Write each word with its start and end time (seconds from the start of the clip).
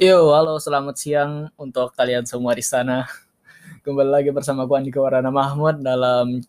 Yo, 0.00 0.32
halo, 0.32 0.56
selamat 0.56 0.96
siang 0.96 1.32
untuk 1.60 1.92
kalian 1.92 2.24
semua 2.24 2.56
di 2.56 2.64
sana. 2.64 3.04
Kembali 3.84 4.08
lagi 4.08 4.32
bersama 4.32 4.64
gue 4.64 4.72
Andika 4.72 4.96
Warana 4.96 5.28
Mahmud 5.28 5.84
dalam 5.84 6.40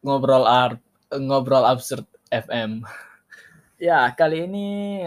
ngobrol 0.00 0.48
art, 0.48 0.80
ngobrol 1.12 1.68
absurd 1.68 2.08
FM. 2.32 2.80
Ya, 3.76 4.08
kali 4.16 4.48
ini 4.48 5.04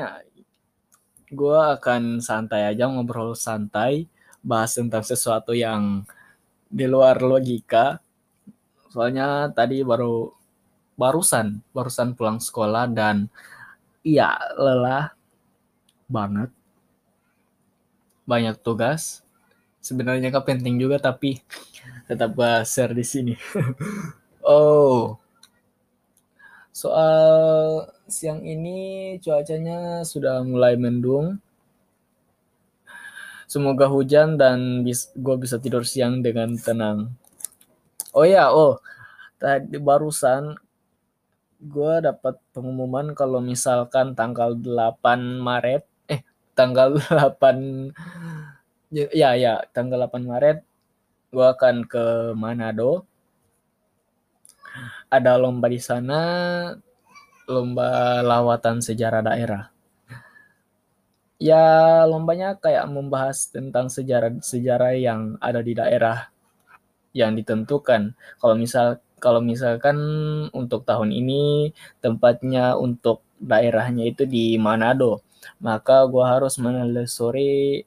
gue 1.34 1.57
akan 1.73 2.21
santai 2.21 2.70
aja 2.70 2.86
ngobrol 2.86 3.33
santai, 3.33 4.05
bahas 4.45 4.77
tentang 4.77 5.02
sesuatu 5.02 5.57
yang 5.57 6.05
di 6.70 6.86
luar 6.86 7.18
logika. 7.18 7.97
Soalnya 8.93 9.49
tadi 9.57 9.81
baru 9.81 10.29
barusan 10.93 11.65
barusan 11.73 12.13
pulang 12.13 12.38
sekolah 12.38 12.86
dan 12.93 13.25
iya 14.05 14.38
lelah 14.54 15.18
banget 16.06 16.61
banyak 18.32 18.56
tugas. 18.64 19.20
Sebenarnya 19.84 20.32
kan 20.32 20.48
penting 20.48 20.80
juga 20.80 20.96
tapi 21.04 21.44
tetap 22.08 22.32
gue 22.32 22.54
share 22.64 22.96
di 22.96 23.04
sini. 23.04 23.34
oh. 24.48 25.20
Soal 26.71 27.20
siang 28.07 28.48
ini 28.48 29.20
cuacanya 29.20 30.07
sudah 30.07 30.40
mulai 30.48 30.80
mendung. 30.80 31.44
Semoga 33.52 33.92
hujan 33.92 34.40
dan 34.40 34.88
bis, 34.88 35.12
gue 35.12 35.36
bisa 35.36 35.59
tidur 35.59 35.84
siang 35.84 36.23
dengan 36.23 36.56
tenang. 36.56 37.12
Oh 38.16 38.23
ya, 38.23 38.48
oh 38.48 38.80
tadi 39.42 39.82
barusan 39.82 40.54
gue 41.62 41.94
dapat 42.02 42.38
pengumuman 42.54 43.18
kalau 43.18 43.42
misalkan 43.42 44.14
tanggal 44.14 44.54
8 44.54 45.42
Maret 45.42 45.91
tanggal 46.58 46.95
8 47.09 47.92
ya 48.92 49.30
ya 49.39 49.53
tanggal 49.72 50.08
8 50.08 50.28
Maret 50.28 50.58
gue 51.31 51.48
akan 51.48 51.88
ke 51.88 52.36
Manado. 52.36 53.08
Ada 55.11 55.36
lomba 55.39 55.67
di 55.67 55.80
sana 55.80 56.20
lomba 57.48 58.20
lawatan 58.23 58.80
sejarah 58.84 59.23
daerah. 59.23 59.64
Ya 61.42 62.03
lombanya 62.06 62.54
kayak 62.59 62.86
membahas 62.86 63.50
tentang 63.50 63.89
sejarah-sejarah 63.89 64.94
yang 64.94 65.22
ada 65.42 65.59
di 65.66 65.73
daerah 65.73 66.30
yang 67.17 67.33
ditentukan. 67.33 68.14
Kalau 68.39 68.56
misal 68.56 69.02
kalau 69.22 69.42
misalkan 69.42 69.98
untuk 70.54 70.83
tahun 70.86 71.11
ini 71.16 71.72
tempatnya 72.04 72.76
untuk 72.78 73.23
daerahnya 73.42 74.06
itu 74.09 74.23
di 74.28 74.56
Manado 74.61 75.26
maka 75.58 76.06
gue 76.06 76.25
harus 76.25 76.58
menelusuri 76.61 77.86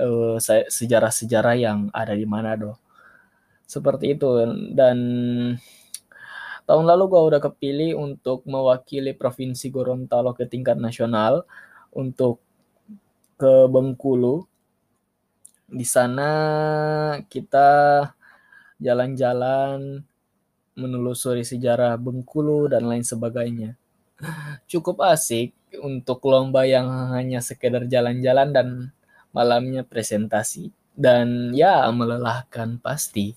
uh, 0.00 0.36
sejarah-sejarah 0.68 1.56
yang 1.56 1.78
ada 1.92 2.12
di 2.16 2.24
Manado. 2.28 2.76
Seperti 3.64 4.18
itu 4.18 4.26
dan 4.74 4.98
tahun 6.66 6.84
lalu 6.86 7.04
gue 7.06 7.22
udah 7.34 7.40
kepilih 7.40 7.90
untuk 7.96 8.42
mewakili 8.44 9.14
provinsi 9.14 9.70
Gorontalo 9.70 10.34
ke 10.34 10.44
tingkat 10.46 10.76
nasional 10.76 11.46
untuk 11.94 12.42
ke 13.40 13.66
Bengkulu. 13.70 14.44
Di 15.70 15.86
sana 15.86 16.30
kita 17.30 18.10
jalan-jalan 18.82 20.02
menelusuri 20.74 21.46
sejarah 21.46 21.96
Bengkulu 21.96 22.68
dan 22.68 22.84
lain 22.90 23.06
sebagainya. 23.06 23.79
Cukup 24.70 25.00
asik 25.04 25.54
untuk 25.80 26.24
lomba 26.28 26.66
yang 26.66 26.88
hanya 27.14 27.40
sekedar 27.40 27.86
jalan-jalan 27.86 28.48
dan 28.52 28.68
malamnya 29.30 29.86
presentasi. 29.86 30.74
Dan 30.94 31.56
ya 31.56 31.88
melelahkan 31.88 32.76
pasti. 32.82 33.32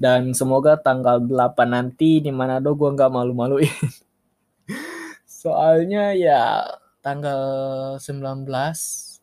Dan 0.00 0.34
semoga 0.34 0.74
tanggal 0.80 1.22
8 1.22 1.54
nanti 1.68 2.18
di 2.18 2.32
Manado 2.34 2.74
gue 2.74 2.90
nggak 2.90 3.12
malu-maluin. 3.12 3.70
Soalnya 5.42 6.14
ya 6.16 6.66
tanggal 7.02 7.42
19 7.98 8.46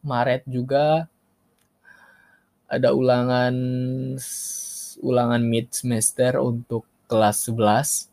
Maret 0.03 0.43
juga 0.47 1.07
ada 2.69 2.93
ulangan 2.93 3.55
ulangan 4.99 5.41
mid 5.41 5.71
semester 5.71 6.37
untuk 6.37 6.85
kelas 7.09 7.49
11 7.49 8.08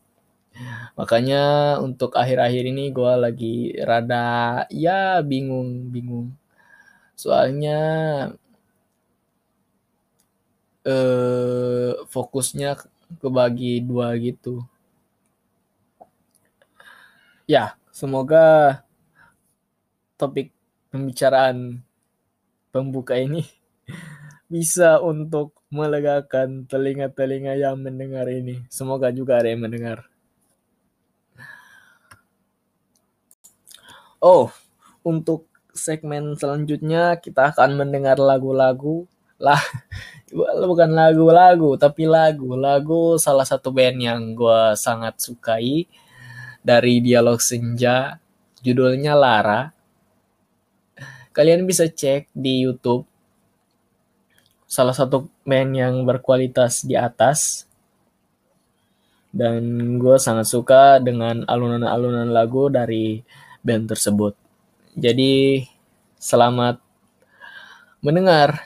Makanya 0.97 1.77
untuk 1.85 2.17
akhir-akhir 2.17 2.63
ini 2.73 2.89
gue 2.89 3.13
lagi 3.25 3.55
rada 3.85 4.65
ya 4.73 5.21
bingung-bingung. 5.21 6.33
Soalnya 7.17 7.79
eh, 10.87 11.91
fokusnya 12.13 12.69
kebagi 13.21 13.83
dua 13.83 14.15
gitu. 14.19 14.63
Ya, 17.47 17.79
semoga 17.95 18.79
topik 20.19 20.51
pembicaraan 20.91 21.79
pembuka 22.73 23.15
ini 23.15 23.47
bisa 24.53 24.99
untuk 24.99 25.55
melegakan 25.71 26.63
telinga-telinga 26.67 27.55
yang 27.59 27.79
mendengar 27.79 28.27
ini. 28.31 28.63
Semoga 28.71 29.11
juga 29.11 29.39
ada 29.39 29.51
yang 29.51 29.63
mendengar. 29.63 30.07
Oh, 34.17 34.49
untuk 35.05 35.45
segmen 35.77 36.33
selanjutnya 36.33 37.21
kita 37.21 37.53
akan 37.53 37.77
mendengar 37.77 38.17
lagu-lagu. 38.17 39.05
Lah 39.37 39.61
bukan 40.69 40.89
lagu-lagu 40.89 41.77
tapi 41.77 42.09
lagu 42.09 42.57
lagu 42.57 43.15
salah 43.21 43.45
satu 43.45 43.69
band 43.69 43.97
yang 44.01 44.21
gue 44.33 44.73
sangat 44.73 45.21
sukai 45.21 45.85
dari 46.65 46.97
dialog 46.99 47.37
senja. 47.37 48.17
Judulnya 48.65 49.13
Lara. 49.13 49.69
Kalian 51.29 51.69
bisa 51.69 51.85
cek 51.85 52.33
di 52.33 52.65
YouTube. 52.65 53.05
Salah 54.65 54.97
satu 54.97 55.29
band 55.45 55.71
yang 55.77 55.95
berkualitas 56.09 56.81
di 56.81 56.97
atas. 56.97 57.69
Dan 59.29 59.95
gue 60.01 60.17
sangat 60.17 60.49
suka 60.49 60.97
dengan 60.97 61.45
alunan-alunan 61.45 62.33
lagu 62.33 62.73
dari 62.73 63.21
band 63.65 63.89
tersebut. 63.89 64.33
Jadi 64.97 65.65
selamat 66.17 66.81
mendengar. 68.01 68.61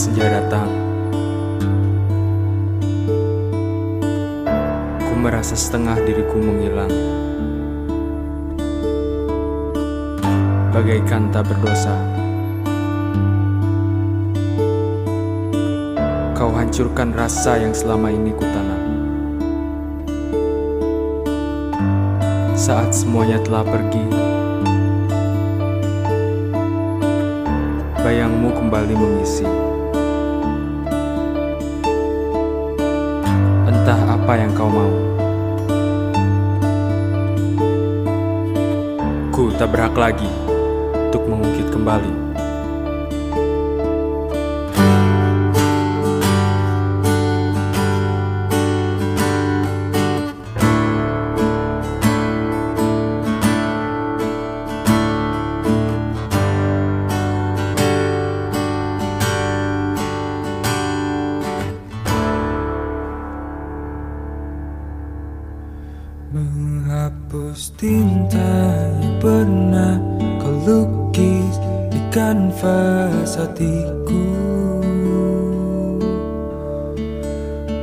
Senja 0.00 0.32
datang. 0.32 0.72
Ku 5.04 5.12
merasa 5.20 5.52
setengah 5.52 6.00
diriku 6.08 6.40
menghilang. 6.40 6.88
Bagaikan 10.72 11.28
tak 11.28 11.52
berdosa. 11.52 11.92
Kau 16.32 16.48
hancurkan 16.56 17.12
rasa 17.12 17.60
yang 17.60 17.76
selama 17.76 18.08
ini 18.08 18.32
kutanam 18.32 18.80
Saat 22.56 22.96
semuanya 22.96 23.36
telah 23.44 23.60
pergi 23.60 24.08
Bayangmu 28.00 28.56
kembali 28.56 28.94
mengisi 28.96 29.69
apa 34.30 34.46
yang 34.46 34.54
kau 34.54 34.70
mau. 34.70 34.94
Ku 39.34 39.50
tak 39.58 39.74
berhak 39.74 39.98
lagi 39.98 40.30
untuk 41.10 41.26
mengungkit 41.26 41.66
kembali. 41.74 42.38
Menghapus 67.30 67.70
tinta 67.78 68.58
yang 68.98 69.22
pernah 69.22 70.02
kau 70.42 70.50
lukis 70.66 71.62
di 71.86 72.00
kanvas 72.10 73.38
hatiku. 73.38 74.26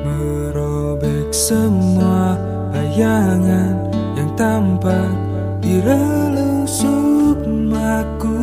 Merobek 0.04 1.32
semua 1.32 2.36
bayangan 2.76 3.88
yang 4.20 4.36
tampak 4.36 5.16
di 5.64 5.80
relung 5.80 6.68
sukmaku 6.68 8.37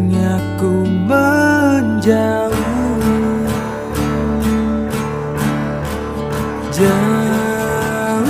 Baiknya 0.00 0.40
ku 0.56 0.88
menjauh. 1.04 2.56
Jauh. 6.72 8.24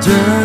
Jauh 0.04 0.35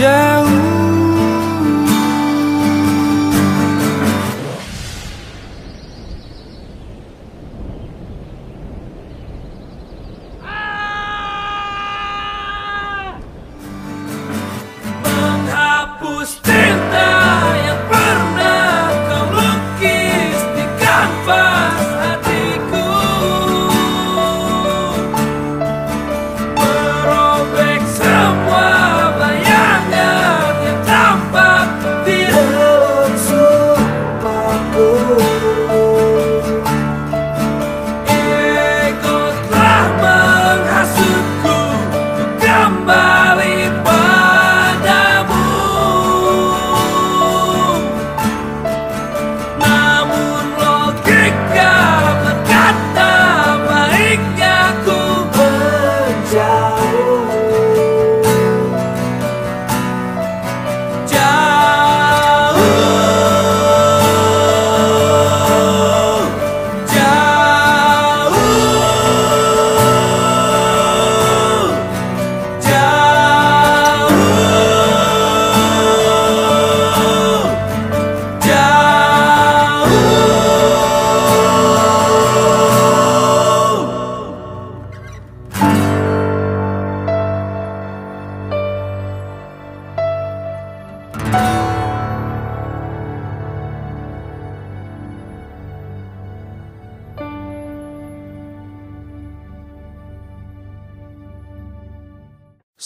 menjauh 0.00 0.39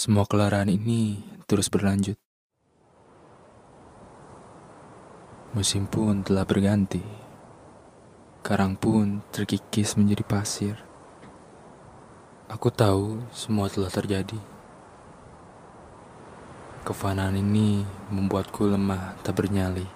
Semua 0.04 0.28
kelarahan 0.28 0.68
ini 0.68 1.16
terus 1.48 1.72
berlanjut. 1.72 2.20
Musim 5.56 5.88
pun 5.88 6.20
telah 6.20 6.44
berganti. 6.44 7.00
Karang 8.44 8.76
pun 8.76 9.24
terkikis 9.32 9.96
menjadi 9.96 10.20
pasir. 10.28 10.76
Aku 12.52 12.68
tahu 12.68 13.24
semua 13.32 13.72
telah 13.72 13.88
terjadi. 13.88 14.36
Kefanaan 16.84 17.40
ini 17.40 17.88
membuatku 18.12 18.76
lemah 18.76 19.16
tak 19.24 19.40
bernyali. 19.40 19.88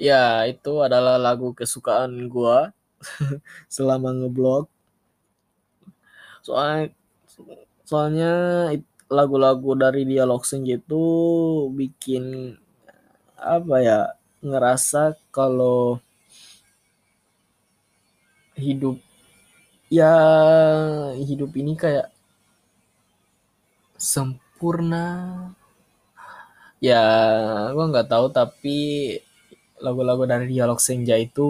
Ya, 0.00 0.48
itu 0.48 0.80
adalah 0.80 1.20
lagu 1.20 1.52
kesukaan 1.52 2.32
gua 2.32 2.72
selama 3.68 4.08
ngeblog. 4.16 4.72
Soalnya 6.44 6.92
soalnya 7.88 8.32
lagu-lagu 9.08 9.70
dari 9.82 10.02
Dialog 10.10 10.42
Senja 10.44 10.76
itu 10.80 11.04
bikin 11.72 12.24
apa 13.40 13.76
ya 13.88 14.00
ngerasa 14.44 15.16
kalau 15.32 16.00
hidup 18.64 18.96
ya 19.88 20.12
hidup 21.28 21.50
ini 21.60 21.72
kayak 21.82 22.08
sempurna. 23.96 25.06
Ya 26.88 27.02
gua 27.74 27.84
nggak 27.90 28.08
tahu 28.12 28.26
tapi 28.38 28.78
lagu-lagu 29.80 30.24
dari 30.28 30.46
Dialog 30.52 30.80
Senja 30.86 31.16
itu 31.16 31.46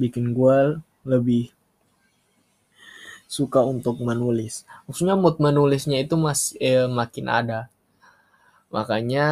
bikin 0.00 0.30
gua 0.38 0.78
lebih 1.12 1.50
suka 3.30 3.62
untuk 3.62 4.02
menulis. 4.02 4.66
Maksudnya 4.90 5.14
mood 5.14 5.38
menulisnya 5.38 6.02
itu 6.02 6.18
mas 6.18 6.58
eh, 6.58 6.90
makin 6.90 7.30
ada. 7.30 7.70
Makanya 8.74 9.28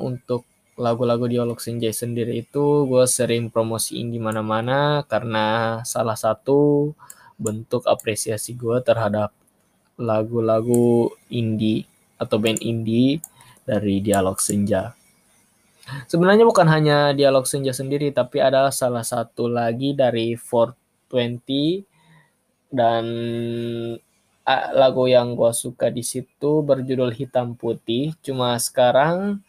untuk 0.00 0.48
lagu-lagu 0.80 1.28
Dialog 1.28 1.60
Senja 1.60 1.92
sendiri 1.92 2.40
itu 2.40 2.88
gue 2.88 3.04
sering 3.04 3.52
promosiin 3.52 4.08
di 4.08 4.16
mana-mana 4.16 5.04
karena 5.04 5.78
salah 5.84 6.16
satu 6.16 6.92
bentuk 7.36 7.84
apresiasi 7.84 8.56
gue 8.56 8.80
terhadap 8.80 9.36
lagu-lagu 10.00 11.12
indie 11.28 11.84
atau 12.16 12.40
band 12.40 12.64
indie 12.64 13.20
dari 13.68 14.00
Dialog 14.00 14.40
Senja. 14.40 14.96
Sebenarnya 16.08 16.48
bukan 16.48 16.64
hanya 16.72 17.12
Dialog 17.12 17.44
Senja 17.44 17.76
sendiri, 17.76 18.08
tapi 18.16 18.40
ada 18.40 18.72
salah 18.72 19.04
satu 19.04 19.44
lagi 19.50 19.92
dari 19.92 20.38
420 20.40 21.91
dan 22.72 23.04
lagu 24.74 25.06
yang 25.06 25.38
gue 25.38 25.52
suka 25.54 25.92
di 25.92 26.02
situ 26.02 26.64
berjudul 26.66 27.14
Hitam 27.14 27.54
Putih. 27.54 28.16
Cuma 28.24 28.58
sekarang 28.58 29.44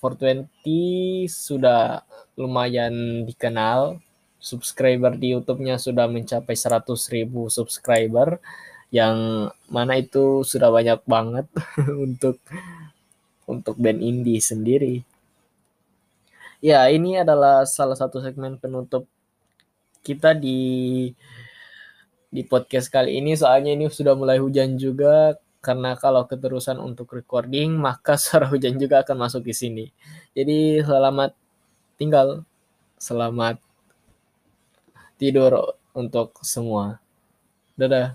420 0.00 1.28
sudah 1.28 2.06
lumayan 2.38 3.26
dikenal. 3.26 4.00
Subscriber 4.38 5.18
di 5.18 5.34
YouTube-nya 5.34 5.82
sudah 5.82 6.06
mencapai 6.06 6.54
100 6.54 6.86
ribu 7.10 7.50
subscriber 7.50 8.38
yang 8.94 9.50
mana 9.66 9.98
itu 9.98 10.46
sudah 10.46 10.70
banyak 10.70 11.02
banget 11.04 11.50
untuk 12.06 12.38
untuk 13.50 13.74
band 13.74 13.98
indie 13.98 14.38
sendiri. 14.38 15.02
Ya, 16.62 16.86
ini 16.86 17.18
adalah 17.18 17.66
salah 17.66 17.98
satu 17.98 18.22
segmen 18.22 18.62
penutup 18.62 19.10
kita 20.06 20.38
di 20.38 21.10
di 22.28 22.44
podcast 22.44 22.92
kali 22.92 23.16
ini 23.16 23.32
soalnya 23.32 23.72
ini 23.72 23.88
sudah 23.88 24.12
mulai 24.12 24.36
hujan 24.36 24.76
juga 24.76 25.36
karena 25.58 25.96
kalau 25.98 26.24
keterusan 26.28 26.78
untuk 26.78 27.10
recording 27.16 27.74
maka 27.74 28.14
suara 28.22 28.46
hujan 28.46 28.76
juga 28.78 29.02
akan 29.02 29.16
masuk 29.28 29.44
di 29.44 29.54
sini. 29.56 29.86
Jadi 30.36 30.84
selamat 30.84 31.32
tinggal, 31.98 32.46
selamat 33.00 33.58
tidur 35.18 35.74
untuk 35.92 36.38
semua. 36.46 37.02
Dadah. 37.74 38.14